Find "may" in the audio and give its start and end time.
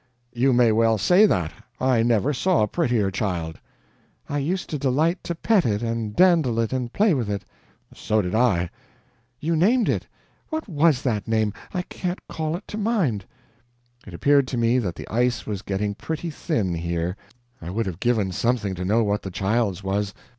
0.51-0.71